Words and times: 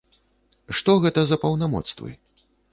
Што 0.77 0.95
гэта 1.05 1.27
за 1.33 1.39
паўнамоцтвы? 1.45 2.19